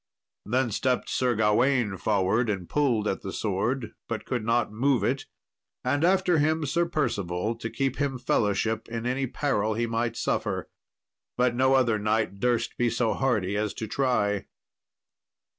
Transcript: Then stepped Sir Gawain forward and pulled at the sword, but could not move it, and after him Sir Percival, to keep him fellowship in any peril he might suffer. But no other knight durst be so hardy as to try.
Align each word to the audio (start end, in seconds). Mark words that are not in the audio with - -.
Then 0.47 0.71
stepped 0.71 1.09
Sir 1.11 1.35
Gawain 1.35 1.95
forward 1.95 2.49
and 2.49 2.67
pulled 2.67 3.07
at 3.07 3.21
the 3.21 3.31
sword, 3.31 3.91
but 4.07 4.25
could 4.25 4.43
not 4.43 4.71
move 4.73 5.03
it, 5.03 5.27
and 5.83 6.03
after 6.03 6.39
him 6.39 6.65
Sir 6.65 6.87
Percival, 6.87 7.53
to 7.57 7.69
keep 7.69 7.97
him 7.97 8.17
fellowship 8.17 8.89
in 8.89 9.05
any 9.05 9.27
peril 9.27 9.75
he 9.75 9.85
might 9.85 10.17
suffer. 10.17 10.71
But 11.37 11.53
no 11.53 11.75
other 11.75 11.99
knight 11.99 12.39
durst 12.39 12.75
be 12.79 12.89
so 12.89 13.13
hardy 13.13 13.55
as 13.55 13.75
to 13.75 13.85
try. 13.85 14.47